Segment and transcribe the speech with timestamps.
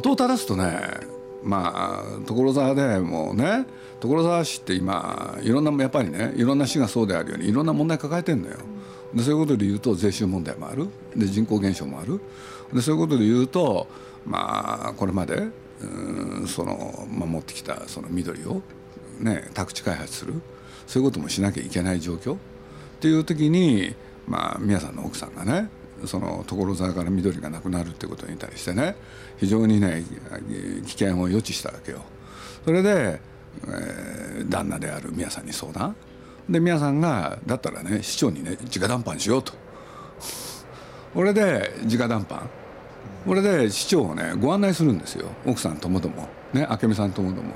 [0.00, 0.80] 元を正すとね
[1.42, 3.66] まあ所沢でもうね
[4.00, 8.56] 所沢市って今いろんなやっぱりねいろんな市がそうであるようにいろんな問題抱えてんのよ。
[9.14, 10.88] でそういうことで言うと税収問題もある。
[11.14, 12.20] で人口減少もある。
[12.72, 13.86] でそういうことで言うと
[14.24, 15.48] まあこれまで
[15.82, 18.62] うんその守ってきたその緑を
[19.18, 20.40] ね宅地開発する。
[20.86, 22.34] そういうこともしなきゃいけない状況。
[22.34, 22.38] っ
[23.00, 23.94] ていう時に
[24.26, 25.68] まあ宮さんの奥さんがね
[26.06, 28.96] その所沢から緑がなくなるってことに対してね
[29.38, 30.04] 非常にね
[30.86, 32.02] 危険を予知したわけよ。
[32.64, 33.20] それで、
[33.66, 35.96] えー、旦那である宮さんに相談。
[36.48, 39.52] で宮さんがだったらね市長にね直談判しようと。
[41.14, 42.48] 俺で直談判。
[43.26, 45.28] これで市長をねご案内するんですよ。
[45.46, 46.28] 奥さんともども。
[46.52, 47.54] ね明美さんともども。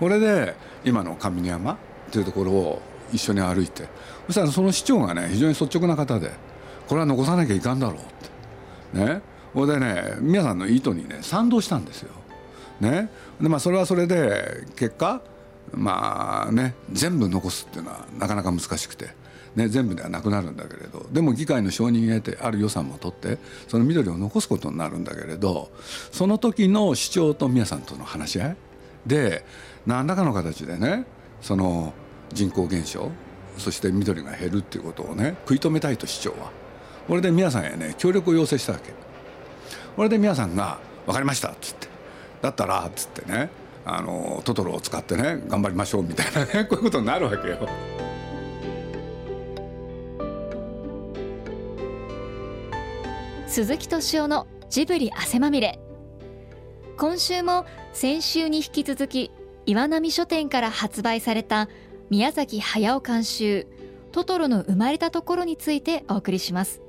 [0.00, 1.76] これで今の上山っ
[2.10, 3.88] ていうところを一緒に歩いて。
[4.26, 6.51] そしたらその市長がね非常に率直な方で。
[6.88, 9.06] これは残さなきゃいかんだろうって。
[9.06, 9.22] ね。
[9.54, 12.10] それでね皆さんの意図にね賛同したんですよ。
[12.80, 15.22] ね、でまあそれはそれで結果
[15.72, 19.10] まあね全部残すっていうのはなかなか難しくて、
[19.54, 25.70] ね、全部ではなくなるんだけれどでも議会の承認を得てある予算も取ってその緑を残すことになるんだけれど
[26.10, 28.56] その時の市長と宮さんとの話し合い
[29.06, 29.44] で
[29.86, 31.04] 何らかの形でね
[31.40, 31.92] その
[32.32, 33.12] 人口減少
[33.58, 36.61] そして緑が減るっていうことをね食い止めたいと市長は。
[37.06, 38.92] これで宮さんへね協力を要請したわけ。
[39.96, 41.88] これで宮さんが「分かりました」っつって
[42.40, 43.62] 「だったら」っつってね。
[43.84, 47.68] あのトトロを使ってね頑張りましょうみたいなね こういうことになるわけよ。
[53.48, 55.78] 鈴木敏夫のジブリ汗まみれ。
[56.96, 59.30] 今週も先週に引き続き
[59.66, 61.68] 岩波書店から発売された
[62.08, 63.66] 宮崎駿監修
[64.12, 66.80] トトロの生まれたところについてお送りします。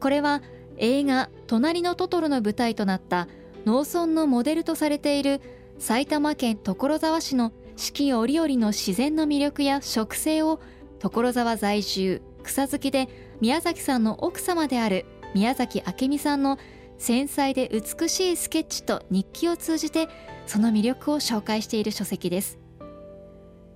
[0.00, 0.42] これは
[0.78, 3.28] 映画隣のトトロの舞台となった
[3.66, 5.40] 農村のモデルとされている
[5.78, 10.60] 埼玉県所沢市の四季折々の自然の魅力や植生を
[11.00, 13.08] 所沢在住草好きで
[13.40, 16.58] 宮崎さんの奥様である宮崎明美さんの
[16.98, 20.08] 繊細で美しいスケッチと日記を通じて
[20.46, 22.58] その魅力を紹介している書籍です。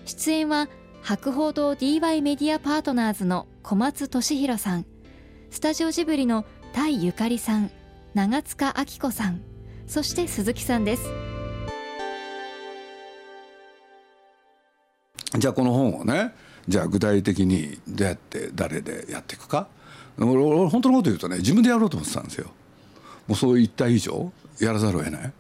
[0.05, 0.69] 出演は
[1.01, 4.94] 博報堂 DY メディアパートナーズの小松俊弘さん。
[5.55, 7.71] スタジオジブリの田井ゆかりさん
[8.13, 9.41] 長塚明子さん
[9.87, 11.09] そして鈴木さんです。
[15.39, 16.35] じゃあこの本をね
[16.67, 19.69] じゃあ具体的にどうやって誰でやっていくか？
[20.19, 22.49] 俺俺本当のこと言うとね自分でやろうと思ってたんですよ。
[23.29, 25.33] もうそういった以上やらざるを得ない。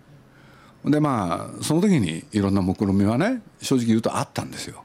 [0.85, 4.85] でまあその時にいろんな目論見みはね正直言うとあったんですよ。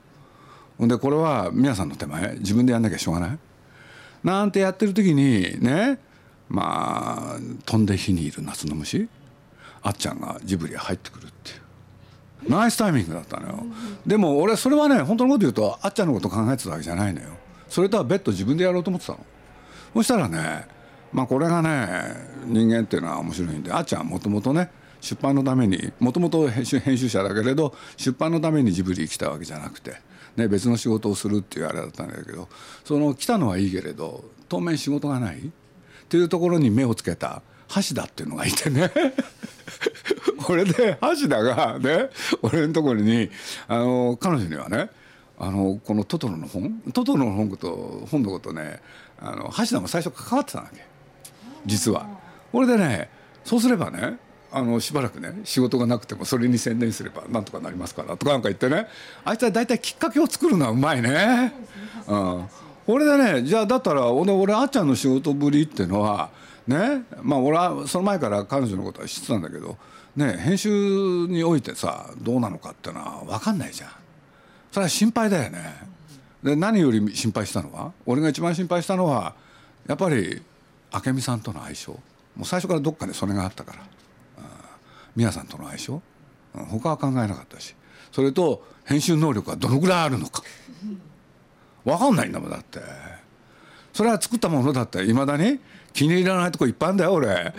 [0.80, 3.40] でこれは皆さんの手前自分でやんなきゃしょうがない。
[4.24, 6.00] なんてやってる時にね
[6.50, 9.08] まあ飛んで火にいる夏の虫
[9.82, 11.54] あっちゃんがジブリへ入ってくるってい
[12.48, 12.50] う。
[12.50, 13.64] ナイスタイミングだったのよ。
[14.06, 17.28] でも俺それはね本当のこと言うとあっちゃんのこと考えてたわけじゃないのよ。
[17.68, 19.20] それとは別途自分でやろうと思ってたの。
[19.94, 20.68] そしたらね
[21.12, 21.88] まあこれがね
[22.46, 29.96] 人間っていうのは面白いんであっちゃんはもともとね出版のためにもともと編集者だけれど出版のためにジブリ来たわけじゃなくて、
[30.40, 32.48] ね、別の仕事をするっていうあれだったんだけど
[32.84, 35.40] その来たのはいいけれど当面仕事がない。
[35.40, 35.42] っ
[36.10, 38.92] ていうところに目をつけた橋田っていうのがいてね。
[40.50, 42.10] 俺で橋田がね
[42.42, 43.30] 俺のところに
[43.68, 44.90] あの彼女にはね
[45.38, 48.82] あのこのトトロの本トトロの本と本のことね
[49.20, 50.84] あの橋田も最初関わってたわけ。
[51.68, 52.08] 実は。
[52.52, 53.10] これでね
[53.44, 54.18] そうすればね
[54.52, 58.88] あのしばらくね仕事がなくてもそれに専念すればなんとかなりますからとかなんか言ってね
[59.24, 61.54] あいつは大体きっかけを作るのはうまいね。
[62.08, 62.46] うん、
[62.88, 66.30] 俺でねじゃあだったら俺俺あっちゃんの仕事ぶりっていうのは
[66.68, 69.78] ねまあ俺はその前から彼女のことは知ってたんだけど
[70.16, 70.70] ね編集
[71.28, 73.90] においてさどうなのかっていうのは分かんないじゃん。
[74.72, 76.00] それは心配だよね。
[76.44, 79.36] で何より心配したのは俺が一番心配したのは
[79.88, 80.42] やっぱり
[81.06, 82.00] 明美さんとの相性も
[82.44, 83.80] う最初からどっかでそれがあったから
[85.16, 86.02] 宮さんとの相性？
[86.54, 87.76] 他は考えなかったし。
[88.12, 90.44] それと編集能力はどのぐらいあるのか？
[91.86, 92.80] 分かんないんだもんだって。
[93.94, 95.60] それは作ったものだっていまだに
[95.94, 97.54] 気に入らないとこいっぱいあるんだよ俺。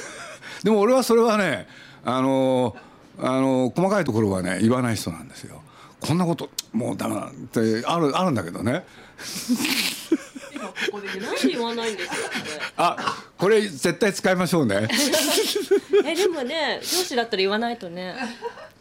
[0.62, 1.66] でも俺はそれはね
[2.04, 2.76] あの
[3.18, 5.62] あの細かいところはね言わない人なんですよ。
[6.00, 8.84] こんなこともうダメだってあるあるんだけどね。
[10.54, 12.14] 今ここで何で言わないんですか
[12.76, 14.88] あこれ絶対使いましょうね。
[16.04, 18.14] えでもね上司だったら言わないとね。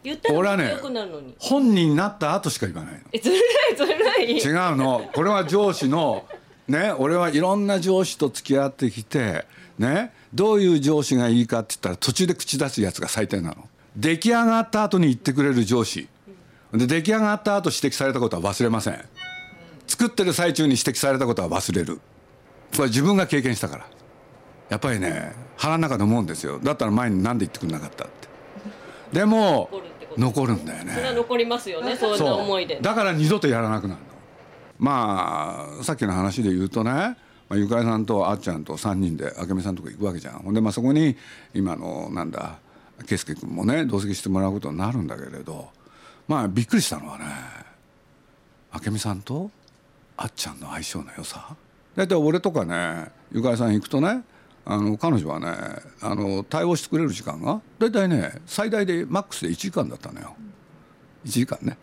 [0.03, 2.99] 言ったらね良くなるのに、本人になった後しか言わないの。
[3.11, 3.41] えずるい
[3.75, 3.93] ずる
[4.31, 4.37] い？
[4.37, 5.09] 違うの。
[5.13, 6.25] これは上司の
[6.67, 9.45] ね俺はいろんな上司と付き合ってきて
[9.79, 13.57] ねどういう上司がいいかって言ったら途中で口出すやつが最低なの。
[13.97, 16.07] 出来上がった後に言ってくれる上司。
[16.73, 19.03] で出来上がった後指摘されたことは忘れません。
[19.87, 21.99] 作ってる最中に指摘されたことは忘れる。
[22.75, 23.85] これ自分が経験したから
[24.69, 26.59] やっぱりね腹の中で思うんですよ。
[26.59, 28.27] だったら前に何で言ってくれなかったって。
[29.13, 29.69] でも
[30.17, 32.79] 残るんだよそれはね残りますよねそんな思いで。
[32.81, 34.05] だから二度とやらなくなるの。
[34.77, 37.15] まあさっきの話で言うとね、ま
[37.51, 40.39] あ、ゆかりさんとあっちゃんと3人であけみさんとこ行くわけじゃん。
[40.39, 41.15] ほんでまあそこに
[41.53, 42.59] 今のなんだ
[43.05, 45.69] 圭佑君もね同席してもらうことになるんだけれど
[46.27, 47.25] まあびっくりしたのはね
[48.85, 49.51] 明美さんと
[50.17, 51.55] あっちゃんの相性の良さ。
[51.95, 54.23] 大体俺とかねゆかりさん行くとね
[54.67, 55.47] あの彼女はね
[56.01, 60.35] あの対応してくれる時間が大体ね最大でマックスで1時間だったのよ。
[61.25, 61.77] 1時間ね。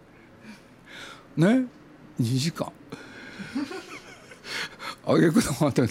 [1.37, 1.67] ね
[2.21, 2.73] ？2時間。
[5.07, 5.89] あげくの果てね。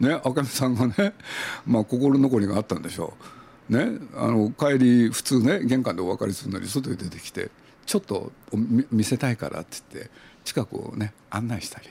[0.00, 0.14] ね？
[0.24, 1.14] 赤見さんがね
[1.64, 3.16] まあ心残りがあったんでしょ
[3.70, 3.76] う。
[3.76, 3.98] ね？
[4.16, 7.50] あの帰り普通ね玄関でお別れするのに外に出てきて
[7.86, 8.32] ちょっと
[8.90, 10.10] 見せたいからって言って
[10.44, 11.88] 近くをね案内したり。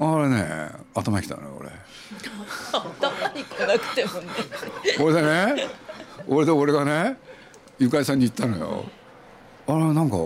[0.00, 1.68] あれね頭きたのよ俺。
[2.72, 4.28] 頭に来なくてもね。
[5.00, 5.68] 俺でね
[6.26, 7.16] 俺で俺がね
[7.78, 8.84] ゆかりさんに言ったのよ。
[9.66, 10.16] あれなんか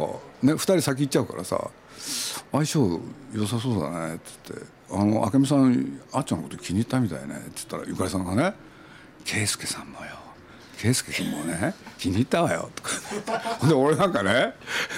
[0.43, 1.71] ね2人先行っちゃうからさ
[2.53, 3.01] 相性
[3.35, 8.55] 良さそうだねって言って「あの明美さんあっちゃんのこと気に入ったみたいね」って言ったらゆかりさんがね
[9.25, 10.26] 「圭介さんもよ
[10.79, 12.91] 圭介君もね気に入ったわよ」とか。
[13.59, 14.55] ほ んで俺なんかね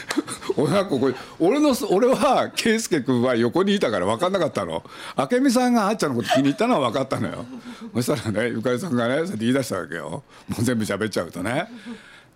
[0.57, 4.83] 俺なんかこれ俺の俺は圭介君は横にいたから分かんなかったの。
[5.31, 7.47] 明美さんがあっちゃんのこと気に入ったのは分かったのよ。
[7.95, 10.25] そしたらねゆかりさんがねそうやって言い出したわけよ。
[10.49, 11.67] もう全部喋っちゃうとね。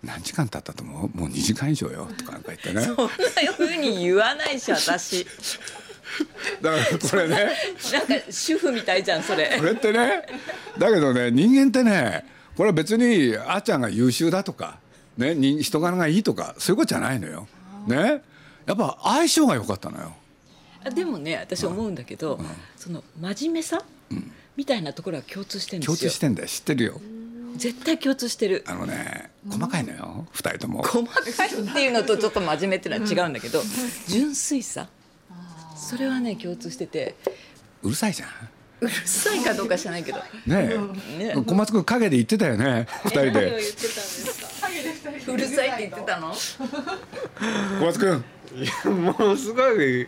[0.03, 1.17] 何時間経ったと思う？
[1.17, 2.81] もう2時間以上よとかなんか言ってね。
[2.81, 5.25] そんなふうに言わないし私。
[6.61, 7.35] だからこれね。
[7.93, 9.55] なんか主婦みたいじゃんそれ。
[9.57, 10.23] これってね。
[10.77, 14.79] だけどね人間ってねこれは別にあっちゃんが優秀だとか、
[15.17, 17.47] ね、人人柄がいいとかそういうことじゃないのよ。
[17.87, 18.21] ね
[18.65, 20.13] やっぱ相性が良かったのよ。
[20.85, 22.39] あでもね私思うんだけど、
[22.75, 23.83] その真面目さ、
[24.55, 27.01] みたいなところは共通してるんですよ共通してんだよ知ってるよ。
[27.55, 30.83] 絶対共通してるあのね細かいのよ二人とも。
[30.83, 33.61] 細かいっていうのとちょっと真面目っていうのは違うんだけど、
[34.07, 34.87] 純粋さ
[35.75, 37.15] それはね共通してて
[37.81, 38.29] うるさいじゃん。
[38.83, 40.19] うるさいかどうか知らないけど。
[40.19, 40.23] ね
[41.17, 41.33] え。
[41.35, 41.35] ね。
[41.45, 43.39] 小松君陰で言ってたよね二人何をで。
[43.41, 46.33] 言ってたんですかうるさいって言ってたの？
[46.33, 48.25] 小松君。
[48.55, 50.07] いやものすごい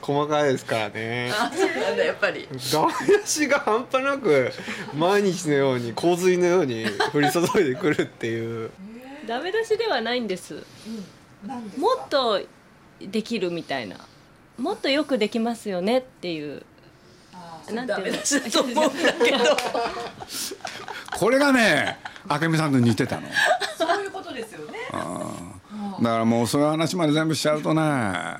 [0.00, 1.30] 細かいですからね。
[1.32, 2.48] あそうなんだやっぱり。
[2.72, 2.92] ダメ
[3.22, 4.50] 出しが半端なく
[4.96, 8.70] 毎日のように洪水のように降り注いでくるっていう。
[9.28, 10.64] ダメ出しではないんです、
[11.76, 12.40] もっと
[13.00, 13.96] できるみたいな。
[14.58, 16.62] もっとよくできますよねっていう
[17.72, 18.04] なんていうの？
[18.04, 19.38] ダメ出しだと思うんだけど。
[21.18, 21.98] これがね
[22.28, 23.22] 明美さんと似てたの。
[23.76, 24.78] そういうことですよね。
[24.92, 28.36] だからもうそういう話まで全部しちゃうとね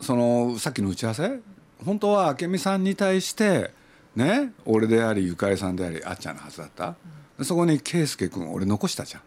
[0.00, 1.40] そのさっきの打ち合わせ？
[1.84, 3.72] 本当は明美さんに対して
[4.16, 6.94] ね俺でありゆかりさんでありあっちゃんのはずだった、
[7.38, 9.22] でそこに圭佑君を俺残したじゃん。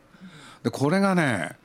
[0.64, 1.58] でこれがね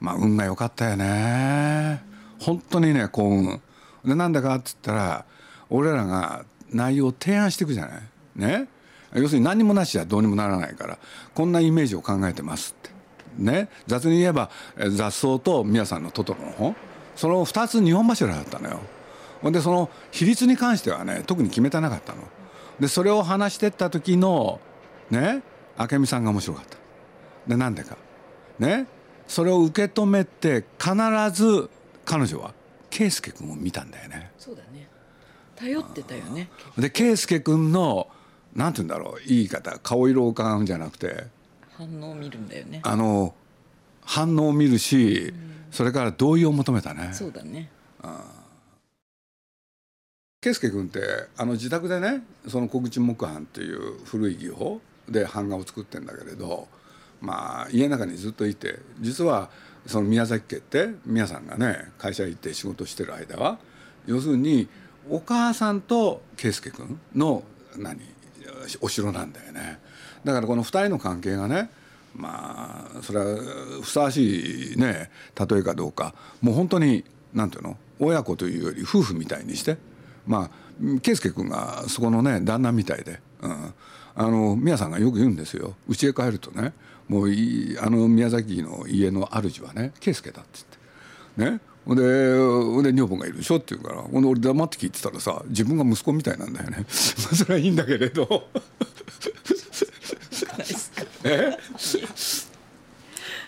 [0.00, 2.02] まあ運が良かったよね。
[2.40, 3.60] 本当にね幸運。
[4.04, 5.24] でなんでかって言ったら
[5.70, 8.00] 俺らが内容を提案していくじゃない？
[8.36, 8.68] ね？
[9.14, 10.98] 要するに何もなしじゃどうにもならないから
[11.34, 12.90] こんなイメージを考えてますって。
[13.38, 13.68] ね？
[13.86, 14.50] 雑に言えば
[14.90, 16.76] 雑草と宮さんのトトロの本
[17.16, 18.80] その2つ日本柱だったのよ。
[19.40, 22.22] ほんでその比率に関してはね特に決めてなかったの。
[22.80, 24.60] でそれを話してった時の
[25.10, 25.42] ね？
[25.78, 26.76] 明美さんが面白かった。
[27.46, 27.96] でなんでか。
[28.58, 28.86] ね？
[29.26, 30.94] それを受け止めて必
[31.32, 31.70] ず
[32.04, 32.54] 彼女は
[32.90, 34.32] 圭佑君を見たんだよね。
[34.38, 34.88] そうだね。
[35.58, 36.48] 頼ってたよね。
[36.78, 38.08] で圭佑君の
[38.54, 41.26] なんて言うんだろう言い方顔色を伺うんじゃなくて
[41.76, 42.80] 反応を見るんだよね。
[42.84, 43.34] あの
[44.02, 45.34] 反応を見るし、
[45.70, 47.10] それから同意を求めたね。
[47.12, 47.70] そうだね。
[50.40, 51.00] 圭佑君って
[51.36, 56.68] あの自宅でねその小口木版っていう古い技法で版画を作ってんだけれど
[57.20, 59.50] まあ家の中にずっといて実は
[59.86, 63.58] その宮崎家って宮さんがね会社行って仕事してる間は
[64.06, 64.68] 要するに
[65.10, 67.42] お母さんと圭佑君の
[67.76, 68.00] 何
[68.80, 69.78] お城なんだよね。
[70.24, 71.70] だからこの2人の関係がね
[72.14, 73.36] まあそれは
[73.82, 75.10] ふさわしいね
[75.48, 76.14] 例えかどうか。
[76.40, 79.78] もう本当になんていうの親子というより夫婦みたいにして。
[80.26, 80.50] まあ
[81.02, 83.74] 圭佑君がそこのね旦那みたいで、うん、
[84.14, 85.74] あの宮さんがよく言うんですよ。
[85.88, 86.72] 家へ帰るとね
[87.08, 90.60] もういいあの宮崎の家の主はね圭佑だって
[91.38, 91.56] 言って。
[91.56, 91.60] ね。
[91.88, 96.84] ほんでほんで女房がいるでしょって言うからほんで俺黙って聞いてたらさ自分が息子みたいなんだよね。
[96.88, 98.46] それはいいんだけれど。
[101.24, 101.56] え？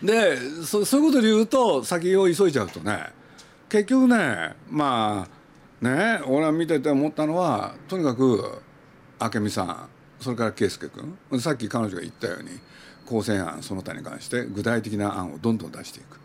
[0.03, 3.11] でそそういうことで言うと先を急いじゃうとね
[3.69, 5.29] 結局ねま
[5.83, 8.63] あね俺は見てて思ったのはとにかく
[9.21, 10.91] 明美さんそれから圭佑
[11.29, 12.49] 君さっき彼女が言ったように
[13.05, 16.19] 構成案その他に関して具体的な案をどんどん出していく。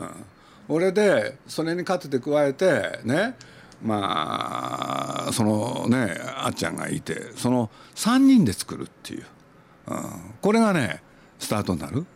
[0.00, 0.08] うん
[0.70, 3.34] 俺でそれに勝てて加えてね
[3.82, 9.26] まあそのねあっちゃんがいてその3人で作るっていう、
[9.88, 11.02] うん、これがね
[11.38, 12.06] スタートになる。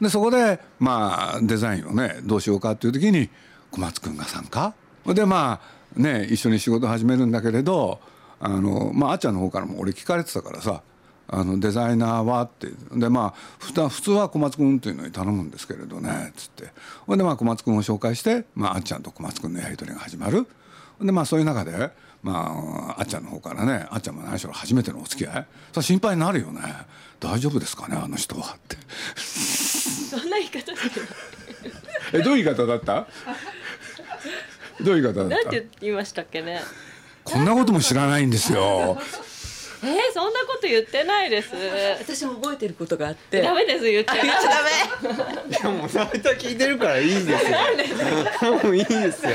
[0.00, 3.28] でそこでまあデザインをねどうしようかっていう時に
[3.70, 4.74] 小松君が参加。
[5.06, 5.60] でま
[5.96, 8.00] あね一緒に仕事始めるんだけれど
[8.40, 10.82] あのまああっちゃんの方からも俺聞かれてたからさ
[11.28, 12.68] あのデザイナーはって。
[12.92, 16.28] でまあ普通は小松君っていうのに頼むんですけれどね。
[16.30, 16.72] っつって。
[17.06, 20.46] ほんでまあ小松君を紹介して、まあ、あっちゃんと小松君のやり取りが始まる。
[21.00, 21.90] でまあそういう中で、
[22.22, 25.46] まあ、あっちゃんの方からねあっちゃんも何しろ初めてのお付き合い。
[25.72, 26.60] そ心配になるよね。
[27.20, 28.76] 大丈夫ですかねあの人はって。
[29.16, 30.72] そんな言い方
[32.12, 33.06] えどういう言い方だった？
[34.80, 35.36] どういう言い方だった？
[35.36, 36.60] なんて言いましたっけね。
[37.24, 38.98] こんなことも知らないんですよ
[39.82, 41.50] えー、そんなこと言ってないです。
[41.98, 43.42] 私も覚えてることがあって。
[43.42, 44.30] ダメです言っちゃダメ。
[45.50, 47.50] いやもう大体聞いてるからいいです
[48.44, 48.52] よ。
[48.64, 49.32] もういいですよ。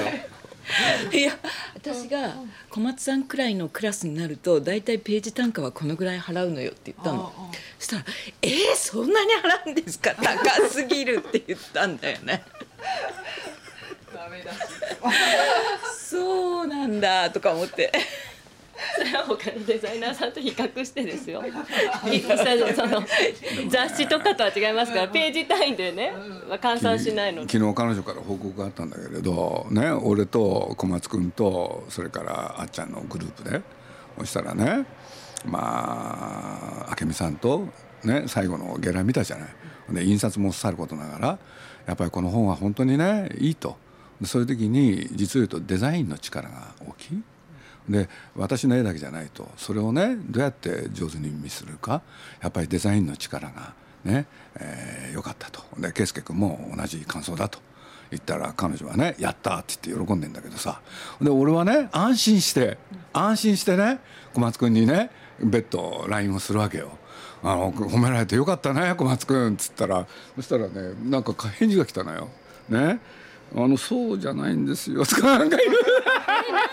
[1.12, 1.38] いや
[1.76, 2.34] 私が
[2.70, 7.34] 小松さんくらいのクラスになると大体ページ単価はこのぐらい払うのよって言ったの。
[7.78, 8.06] そしたら
[8.42, 10.16] 「えー、そんなに払うんですか？
[10.16, 12.44] 高すぎる」って言ったんだよね。
[15.94, 17.92] そうなんだとか思って。
[18.96, 21.44] それは他のデザイナーさんと比較してですよ。
[22.76, 23.04] その
[23.70, 26.14] 雑誌とかとは違いますから、ページ単位でね、
[26.50, 27.52] まあ、換算しないので。
[27.52, 33.62] 昨日彼女から報告があったんだけれどね俺と小松君とそれからあっちゃんのグループで
[34.20, 34.86] そしたらね
[35.46, 37.68] まあ明美さんと
[38.04, 39.50] ね最後のゲラ見たじゃない。
[39.94, 41.40] で印刷もさることながら
[41.86, 43.78] やっぱりこの本は本当にねいいと
[44.24, 47.24] そういう時に実を言うとデザインの力が大きい。
[47.90, 52.02] で私の絵だけじゃないとそれをねどうやって上手に見するか
[52.42, 53.74] やっぱりデザインの力が
[54.04, 57.60] ねえー、よかったとで圭佑君も同じ感想だと
[58.10, 60.82] 言ったら彼女はね「やった!」って言って喜んでんだけどさ
[61.22, 62.78] で俺はね安心して
[63.14, 64.00] 安心してね
[64.34, 66.98] 小松君にね別途 LINE をするわけよ。
[67.44, 72.30] あの褒められてよかったね小松君っつったらそしたらねなんか返事が来たのよ。
[72.70, 73.00] ね
[73.54, 75.72] あのそうじゃないんですよとかなんか言う。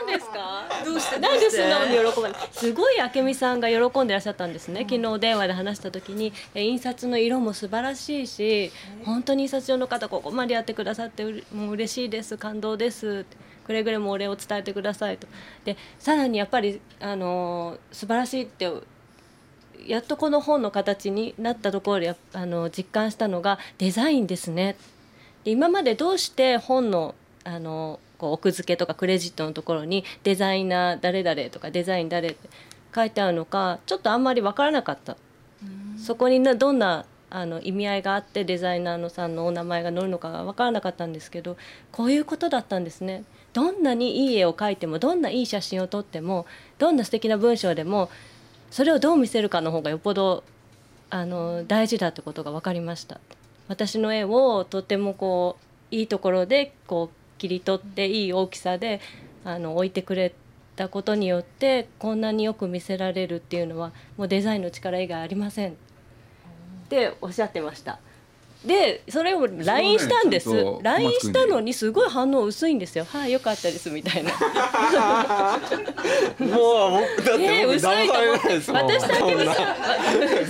[0.07, 0.69] 何ですか？
[0.85, 1.19] どうして？
[1.19, 2.49] なんで素直に喜ばない？
[2.53, 4.87] すごい明美さんが喜んでらっしゃったんですね。
[4.89, 8.71] 昨日電話で話した時に、え印刷の色も素晴らしいし、
[9.05, 13.25] 本当に印刷所の方ここまでやってくださってうれもう嬉しいです、感動です。
[13.67, 15.27] くれぐれもお礼を伝えてくださいと。
[15.65, 18.71] で、さらにやっぱりあの素晴らしいって。
[19.87, 24.77] やっとこの本の形になったところでやあの実感したのがデザインですね。
[25.49, 32.51] で今までどうして本のあのこう奥付けとかクレジットのところにデザイナー誰々とかデザイン誰って
[32.95, 35.17] 書いてあるのかちょっとあんまり分からなかった。
[35.97, 41.57] そこになどんなあの意味合いがあってデザイナーのさんのお名前が載るのかが分からなかったんですけど
[41.93, 43.25] こういうことだったんですね。
[43.55, 46.45] どんなにいい絵を描いてもどんないい写真を撮っても
[46.77, 48.11] どんな素敵な文章でも
[48.71, 50.45] それをどう見せるかの方がよっぽど
[51.09, 53.19] あの大事だってことが分かりました
[53.69, 55.57] 私の絵をとてもこ
[55.93, 59.01] ういいところでこう切り取っていい大きさで
[59.45, 60.35] あの置いてくれ
[60.77, 65.73] たことによってこんなによく見せられるっていうのはもうデザインの力以外ありません。
[65.73, 65.75] っ
[66.89, 68.01] ておっしゃってました
[68.65, 73.05] でそれを LINE したんです、そうね LINE したのにすごい反応薄いんですよ。
[73.05, 74.33] はい、良かったですみたいな。
[76.45, 79.53] もう僕だってえー僕騙さ薄いと思れっ私と明美さ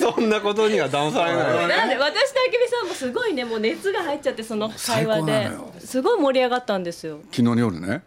[0.09, 1.69] んそんなことには騙されない。
[1.69, 5.50] なんで私と明美さんもすごいねもう熱が入っちゃってその会話で。
[5.85, 7.19] すごい盛り上がったんですよ。
[7.25, 8.03] 昨日の夜ね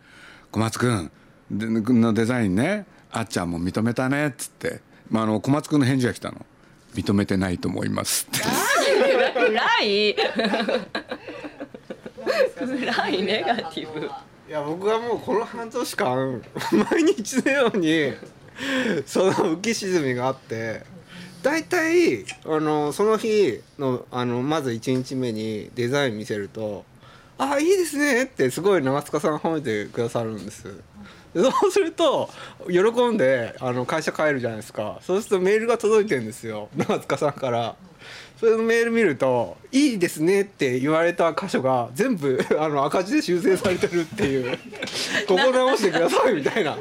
[0.49, 1.11] 小松君
[1.51, 6.43] でのデザインねあっちゃんも認めたねっつって、まあ、あの小松君の返事が来たの。
[6.93, 8.27] 認めてないと思います。
[8.29, 8.39] って
[9.33, 10.15] 暗い。
[12.55, 14.09] 暗いネガティブ。
[14.51, 16.41] いや僕はもうこの半年間
[16.91, 18.13] 毎日のように
[19.05, 20.83] その浮き沈みがあって
[21.41, 26.83] 大体あのその日のあのまず1日目にデザイン見せると
[27.39, 30.65] 「あいいですね」ってすごい長塚さん褒めてくださるんです。
[31.33, 32.29] でそうすると
[32.69, 34.99] 喜んであの会社帰るじゃないですか。
[35.01, 36.67] そうするとメールが届いてるんですよ。
[36.75, 37.75] 長塚さんから。
[38.41, 44.57] それのメール見ると「いいですね」って言われた箇所が全部 あの赤字で修正されてるっていう
[45.29, 46.75] 「ここ直してください」みたいな。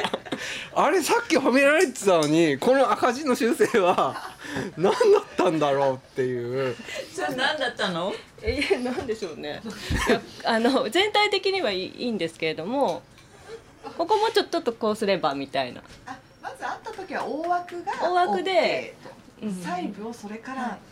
[0.74, 4.32] あれさっき褒められてたのにこの赤字の修正は
[4.78, 6.74] 何だったんだろうっていう。
[7.14, 8.14] それ何だったの？
[8.40, 9.60] えなんでしょうね。
[10.44, 13.02] あの全体的にはいいんですけれども
[13.98, 15.82] ここもちょっとこうすればみたいな。
[16.06, 19.20] あまず会った時は大枠が大枠で OK と。
[19.42, 20.89] 細部をそれから見て、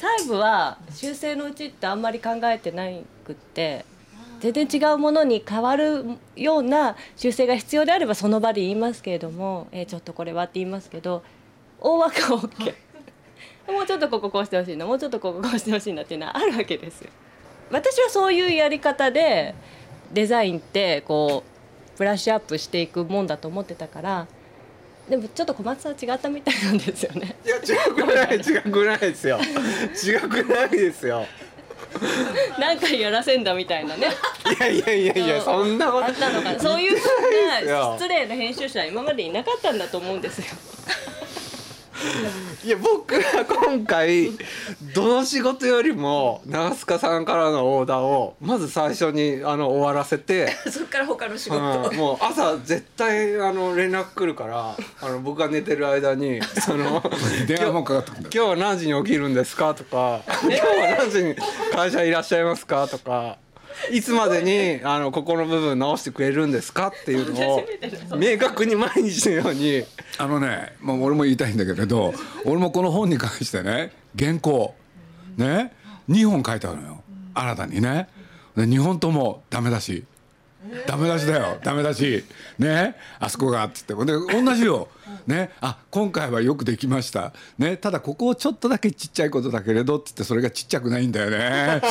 [0.00, 3.84] 細部は修正のうちってあんまり考えてないくって
[4.40, 6.04] 全然違うものに変わる
[6.36, 11.22] ような修正が必要であればその場で言いますけれども、えーちょっとこれはって言いますけど
[11.80, 12.74] 大枠は OK
[13.72, 17.10] もうちょっとこここうしてほしいなもうちょっとこここうしてほしいなっていうのはあるわけですよ。
[17.70, 19.54] 私はそういうやり方で
[20.12, 24.26] デザインってこうブラッシュアップしていくもんだと思ってたから
[25.08, 27.36] でもちょっと小松さんは違ったみたいなんですよね。
[27.44, 27.60] いや違
[27.92, 29.38] くない違くないですよ
[30.02, 31.26] 違くないですよ
[32.58, 34.08] 何回やらせんだみたいなね。
[34.58, 40.46] いやいやいやいやそんなことあったのかなそういうふうな失礼な編集者は今までいなかったんだと思うんですよ。
[42.64, 44.30] いや僕は今回
[44.94, 57.02] どの仕事よりも長須賀さんからのオーダーをまず最初にあの終わらせて、 そっから他の仕事、うんもう朝絶対あの連絡来るからあの僕が寝てる間に その
[57.46, 58.30] 電話もかかってくるんだ。
[58.32, 61.34] 今日は何時に起きるんですかとか 今日は何時に
[61.72, 63.36] 会社いらっしゃいますかとか
[63.90, 67.64] いつまでにあのここの部分直してくれるんですかっていうのを
[68.16, 69.84] 明確に毎日のように。
[70.18, 72.14] あのね、まあ、俺も言いたいんだけれど
[72.44, 74.74] 俺もこの本に関してね原稿
[75.36, 75.72] ね
[76.08, 77.02] 2本書いたのよ。
[77.34, 78.08] 新たにね。
[78.56, 80.04] で2本ともダメだし。
[80.86, 81.58] ダメ出しだよ。
[81.62, 82.24] ダメ出し。
[82.58, 84.12] ねあそこがっつってで
[84.42, 84.88] 同じよ。
[85.26, 87.32] ねあ今回はよくできました。
[87.58, 91.82] ねただここをちょっとだけちっちゃいことだけれどっつってそれがちっちゃくないんだよね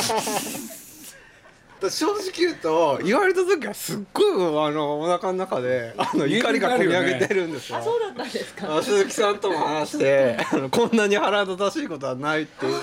[1.90, 4.26] 正直言うと言われた時はすっごい
[4.66, 7.80] あのお腹の中であの怒りが込み上げてるんですよ。
[7.82, 8.82] そうだったんですか。
[8.82, 12.80] 鈴木さんとも話して あのこんなに腹立たしいことはないっていう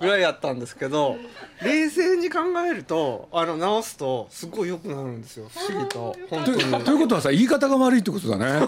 [0.00, 1.16] ぐらいやったんですけど
[1.62, 6.98] 冷静に考えるとあの直すとすごい良くなるんですよ不思議と本当というとに。
[6.98, 8.66] いうことはさ言い方が悪いってことだね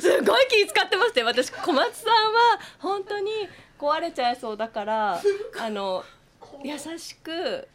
[0.00, 1.26] すごい気使ってましたよ。
[1.26, 3.30] 私小松さんは本当に
[3.78, 5.20] 壊れちゃいそうだから
[5.58, 6.04] あの
[6.62, 7.66] 優しく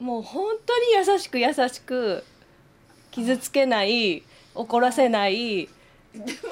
[0.00, 2.24] もう本当に優しく優しく
[3.10, 4.22] 傷つけない
[4.54, 5.68] 怒らせない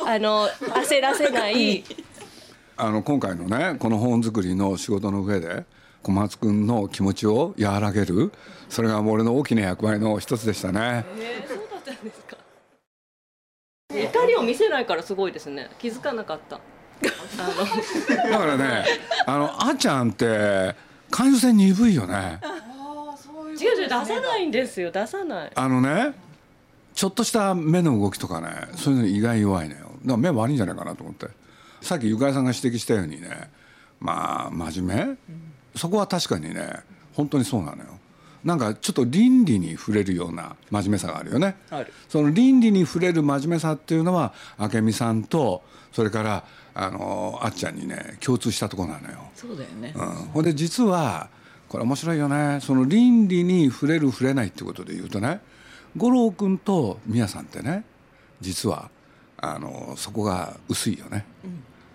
[0.06, 1.82] あの焦らせない。
[2.76, 5.64] あの今回のねこの本作りの仕事の上で
[6.02, 8.32] 小松君の気持ちを和らげる
[8.68, 11.04] それが俺の大きな役割の一つでしたね。
[11.18, 12.36] えー、そうだったんですか。
[13.90, 15.70] 怒りを見せないからすごいですね。
[15.78, 16.60] 気づかなかった。
[18.14, 18.84] だからね
[19.24, 20.74] あのあっちゃんって
[21.10, 22.40] 感受性鈍いよね。
[23.88, 25.52] 出さないんですよ出さない。
[25.54, 26.14] あのね
[26.94, 29.80] ちょっとした目の動きとかねそういうの意外に弱いのよ。
[29.80, 31.28] だから目悪いんじゃないかなと思って。
[31.80, 33.50] さっきゆかりさんが指摘したようにね
[34.00, 35.36] まあ真面目、
[35.76, 36.72] そこは確かにね
[37.14, 37.98] 本当にそうなのよ。
[38.44, 41.56] なんかちょっと倫理に触れるような真面目さがあるよね。
[41.70, 41.92] ある。
[42.08, 49.18] その倫理に触れる真面目さっていうのは明美さんとそれからあのあっちゃんにね共通したところなのよ。
[49.34, 51.28] そうだよね、うん、ほんで実は
[51.68, 52.60] これ面白いよね。
[52.62, 55.40] その倫理に触れる触れないってことで言うとね
[55.96, 57.84] 五郎君と宮さんってね
[58.40, 58.90] 実は
[59.36, 61.26] あのそこが薄いよね。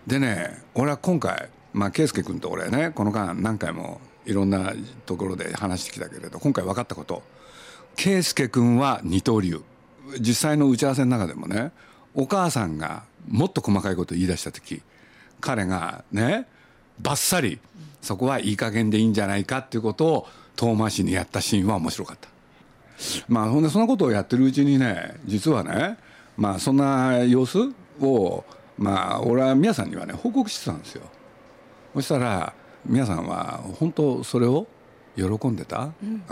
[0.08, 4.74] でね俺は今回まあ圭佑君と俺ねこの間何回もいろんな
[5.06, 7.24] ところで話してきたけれど今回分かったこと。
[7.96, 9.62] 圭佑君は二刀流。
[10.20, 11.72] 実際の打ち合わせの中でもね
[12.14, 14.82] お母さんがもっと細かいことを言い出した時
[15.40, 16.48] 彼がね
[17.00, 17.60] バッサリ
[18.02, 22.30] そこはいい加減でいいんじゃないかっていうことを遠回しにやったシーンは面白かった。
[23.28, 25.98] まあほんでそんなことをやってるうちにね実はね
[26.38, 27.60] まあそんな様子
[28.02, 28.44] を
[28.78, 31.04] まあ俺は宮さんにはね報告してたんですよ。
[31.96, 32.54] そしたら
[32.86, 34.68] 宮さんは本当それを
[35.16, 36.24] 喜んでた、うん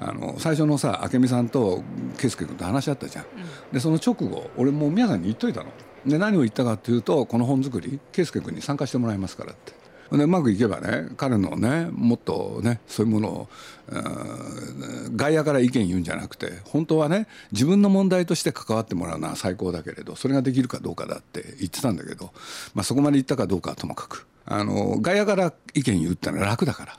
[0.00, 1.82] あの最初のさ明美さんと
[2.18, 3.24] 圭佑君と話し合ったじゃん。
[3.72, 5.70] でその直後俺もう宮さんに言っといたの。
[6.06, 9.72] で何を言ったかっていうとこの本作り圭佑君に参加してもらいますからって。
[10.16, 13.48] でうまくいけばね彼のねもっとねそういうものを
[13.88, 22.32] うん外野から意見言うんじゃなくて本当はね自分の問題として関わってもらうのは最高だけれどそれができるかどうかだって言ってたんだけど、
[22.74, 26.98] まあ、そこまで言ったかどうかはともかくあの外野から意見言うってのは楽だから、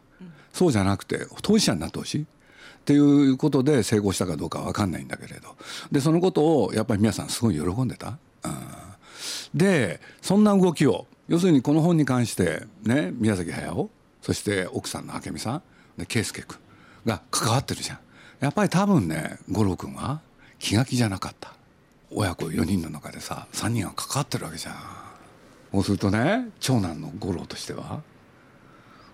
[0.53, 2.21] そうじゃなくて当事者になってほしい。
[2.21, 2.25] っ
[2.85, 5.55] ていうことで成功したかどうかは分かんないんだけれど
[5.91, 8.17] でそのことをやっぱり皆さんすごい喜んでた。
[8.43, 8.79] うん
[9.53, 13.89] でそんな動きを要するにこの本に関してね宮崎駿
[14.21, 15.61] そして奥さんの明美さん
[15.97, 16.57] で圭介君
[17.05, 17.99] が関わってるじゃん。
[18.39, 20.21] やっぱり多分ね五郎君は
[20.57, 21.53] 気が気じゃなかった。
[22.11, 24.75] 親子4人の中でさ3人が関わってるわけじゃん。
[25.71, 28.01] そうするとね長男の五郎としては。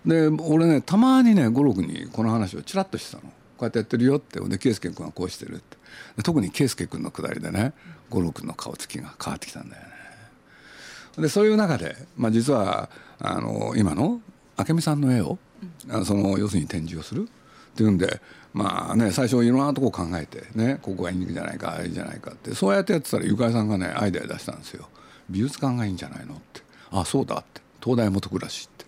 [0.06, 3.23] で俺ねたまにね五郎君にこの話をちらっとしてたの。
[3.58, 4.39] こうやってやってるよって。
[4.39, 5.78] で圭介君はこうしてるって。
[6.23, 7.73] 特に圭介君のくだりでね
[8.10, 9.94] 五郎君の顔つきが変わってきたんだよね。
[11.17, 14.21] でそういう中で、まあ、実はあの今の
[14.58, 15.38] 明美さんの絵を、
[15.89, 17.28] あのその要するに展示をする。
[17.75, 18.21] っていうんで
[18.54, 22.56] まあね最初いろんなとこ考えてねここがいいんじゃないかあれじゃないかって。
[22.56, 24.88] そうやってやってたらゆかりさんがねアイデア出したんですよ。
[25.30, 26.62] 美術館がいいんじゃないのって。
[26.91, 27.62] あそうだって。
[27.84, 28.86] 東大元暮らしって。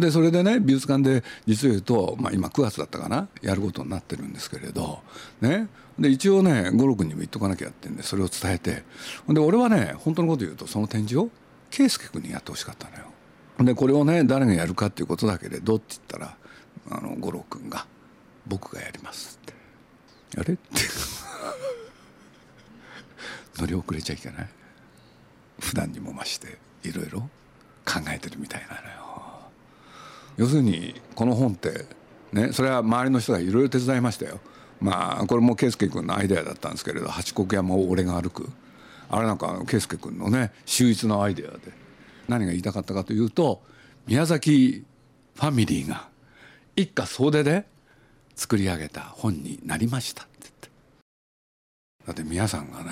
[0.00, 5.00] でそれでね美術館で実を言うと、まあ、今9月だったかなやることになってるんですけれど
[5.40, 8.84] ねで一応ね五郎君にも言っとかなきゃってんでそれを伝えて
[9.28, 11.30] で俺はね本当のこと言うとその展示を
[11.70, 13.04] 圭介君にやってほしかったのよ。
[13.60, 16.36] でこれをね誰がやるかっていうことだけれどって言ったら
[16.90, 17.86] あの五郎君が
[18.46, 19.54] 「僕がやります」って
[20.38, 20.62] 「あれ?」って
[23.58, 24.48] 乗り遅れちゃいけない
[25.58, 27.20] 普段にも増していろいろ
[27.84, 28.98] 考えてるみたいなのよ。
[30.36, 31.86] 要するにこの本って
[32.32, 34.38] ねそれは周りの人がいろいろ手伝いましたよ。
[34.80, 38.48] まあこれも圭介君のアイデアだったんですけれど八国山を俺が歩く。
[39.10, 41.58] あれなんか圭介君のね秀逸なアイデアで
[42.28, 43.62] 何が言いたかったかというと
[44.06, 44.84] 宮崎
[45.34, 46.08] ファミリーが
[46.76, 47.64] 一家総出で
[48.34, 50.68] 作り上げた本になりましたって言って。
[52.06, 52.90] だって皆さんがね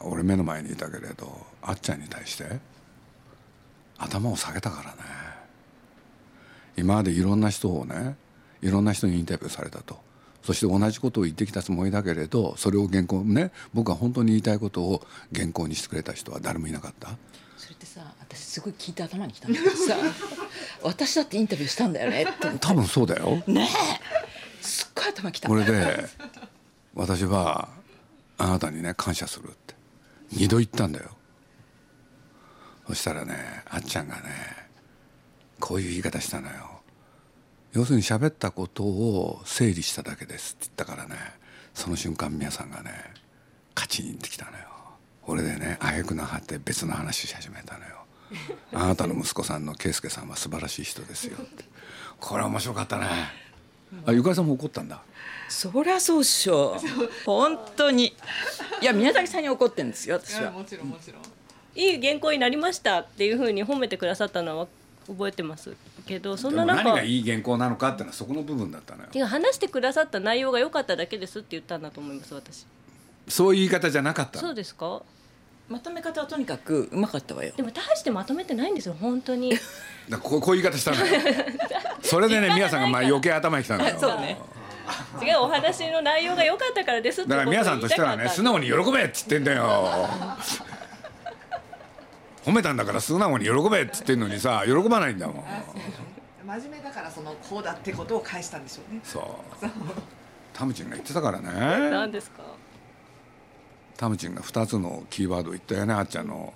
[0.00, 2.60] 俺目の前にいたけれどあっちゃんに対して
[3.98, 4.98] 頭を下げたからね。
[6.76, 8.16] 今までいろんな人をね
[8.62, 10.09] いろんな人にインタビューされたと。
[10.42, 15.02] そして同じことを言ってきたつもりだけれどそれを原稿ね僕が本当に言いたいことを
[15.34, 17.10] 原稿にしてくれた人は誰もいなかった。
[17.56, 19.96] それってさ私すごい聞いて頭にきたんだけどさ
[20.82, 22.22] 私だってインタビューしたんだよね。
[22.22, 23.42] って多分そうだよ。
[23.46, 24.64] ねえ。
[24.64, 25.48] すっごい頭きた。
[25.48, 26.04] これで
[26.94, 27.68] 私は
[28.38, 29.74] あなたにね感謝するって。
[30.32, 31.10] 二度言ったんだよ。
[32.86, 34.22] そしたらねあっちゃんがね
[35.60, 36.79] こういう言い方したのよ
[37.72, 41.16] 要するに喋ったことを整理しただけですって言ったからね。
[41.72, 42.90] その瞬間皆さんがね
[43.74, 44.64] カチンってきたのよ。
[45.26, 47.96] 俺でねあげくなはって別の話し始めたのよ。
[48.72, 51.64] あなたの息子さんの圭介さんは素晴らしい人ですよって。
[52.18, 53.06] これ面白かったね。
[54.06, 55.02] あゆかりさんも怒ったんだ。
[55.48, 56.76] そりゃそうっしょ。
[57.24, 58.14] 本当に。
[58.80, 60.50] いや宮崎さんに怒ってんですよ私は。
[60.50, 61.22] もちろんもちろん。
[61.74, 64.66] いい原稿になりましたっていうふうに褒めてくださったのは
[65.10, 65.74] 覚えてます
[66.06, 69.26] けどそんななんかでも何がいい原稿なのかってのはそこの部分だったのよ。
[69.26, 72.64] 話してくださった内容が良かっただけですって言ったんだと思います私。
[73.28, 74.48] そういう言い方じゃなかったの？
[74.48, 75.02] そうですか？
[75.68, 77.52] まとめ方はとにかくうまかったわよ。
[77.56, 79.52] でも大してまとめてないんですよ本当に。
[80.08, 81.12] だこうこういう言い方したのよ。
[82.02, 83.96] それでね皆さんがまあ余計頭にきたのよ。
[83.98, 84.38] そうね。
[85.22, 89.88] 違うお話の内容が良かったからですってだから皆さんとしてはね素直に喜べっつってんだよ
[92.44, 95.44] 褒めたんだから素直に喜べっつってんのにさ喜ばないんだもん。
[96.46, 99.00] 真面目だからそのこうだってことを返したんでしょうね。
[99.04, 99.24] そう。
[100.52, 101.90] タムチンが言ってたからね。
[101.90, 102.42] 何ですか？
[103.96, 106.54] タムチンが2つのキーワードを言ったよねあっちゃんの。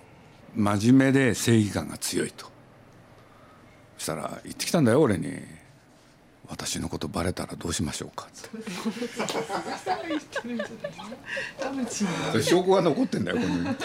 [0.55, 2.45] 真面目で正義感が強いと。
[3.97, 5.31] そしたら言ってきたんだよ俺に
[6.49, 8.29] 「私のことバレたらどうしましょうか」っ
[12.33, 13.77] て証拠が残ってんだよこのね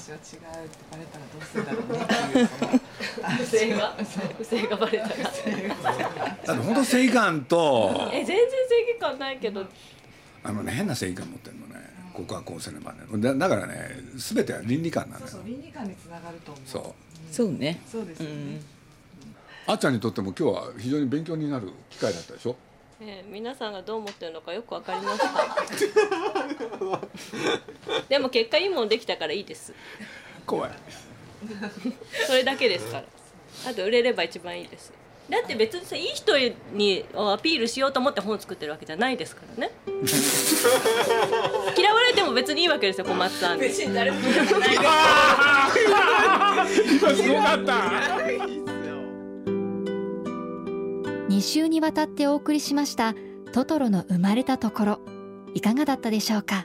[0.00, 1.98] 私は違うってバレたらどうするんだろうね
[2.44, 3.96] っていう不正が
[4.38, 8.36] 不正がバレたらだって本当正義感とえ全然
[8.68, 9.64] 正義感ないけど。
[10.42, 11.74] あのね変な正義感持ってるのね。
[12.14, 13.74] ここはこうせねばねだだからね
[14.16, 15.26] 全ては倫理観なのよ。
[15.30, 16.64] そうそう倫理観につながると思う。
[16.66, 16.84] そう。
[17.34, 17.80] そうね。
[17.86, 18.60] そうですよね、
[19.66, 22.56] あっちゃんにとっても今日は非常に勉強になる機会だったでしょ？
[23.02, 25.26] えー皆さんがどう思ってるのかよくわかりました
[28.08, 29.72] でも結果いいもんできたからいいです。
[30.46, 30.70] 怖い。
[32.26, 33.04] それだけですから。
[33.68, 34.92] あと売れれば一番いいです。
[35.28, 36.36] だって別にさいい人
[36.72, 39.70] にアピールしようと思って本作ってるわけじゃないですからね。
[41.78, 43.62] 嫌われても別にいいわけですよ小松さんに。
[43.62, 44.76] 別に誰も言わない
[47.16, 47.72] すごかった
[51.28, 53.14] 2週にわたってお送りしました
[53.52, 55.00] トトロの生まれたところ。
[55.54, 56.64] いかがだったでしょうか？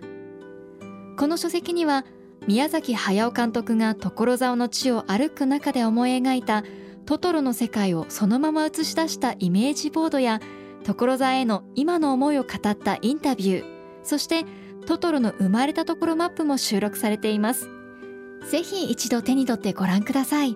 [1.17, 2.05] この書籍には
[2.47, 6.63] 宮崎駿監督が所沢の地を歩く中で思い描いた
[7.05, 10.39] トトロの世界をそのまま映し出したイメージボードや
[10.83, 13.65] 所沢への今の思いを語ったインタビュー
[14.03, 14.45] そして
[14.85, 17.69] トトロの生まれたところマップも収録されています。
[18.49, 20.55] ぜひ一度手に取ってご覧ください。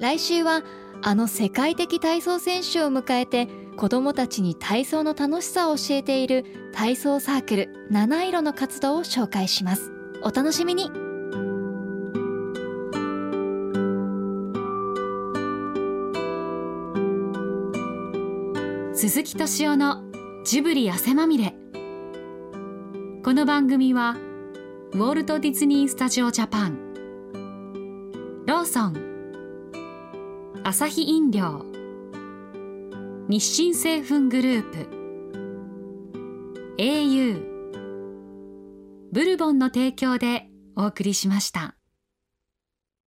[0.00, 0.62] 来週は
[1.02, 9.90] あの世界的体操選手を迎えて子どもたちに体操の楽しさを教えている体操サークル七色の活動を紹介します。
[10.22, 10.92] お楽しみに。
[18.94, 20.04] 鈴木敏夫の
[20.44, 21.56] ジブリ汗まみれ。
[23.24, 24.16] この番組は
[24.92, 26.78] ウォルト・ディズニー・スタジオ・ジャパン。
[28.46, 28.94] ローソン。
[30.62, 31.66] アサヒ飲料。
[33.28, 34.97] 日清製粉グループ。
[36.80, 37.42] Au
[39.10, 41.77] ブルボンの提供でお送りしました。